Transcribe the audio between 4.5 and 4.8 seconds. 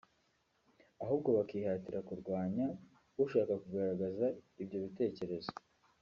ibyo